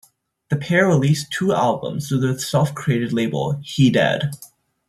[0.49, 4.31] The pair released two albums through their self-created label He Dead.